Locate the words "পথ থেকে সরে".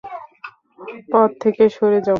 1.11-1.99